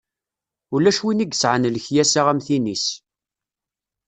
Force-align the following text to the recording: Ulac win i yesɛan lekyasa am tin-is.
Ulac 0.75 0.99
win 1.03 1.23
i 1.23 1.27
yesɛan 1.31 1.69
lekyasa 1.73 2.21
am 2.31 2.39
tin-is. 2.45 2.85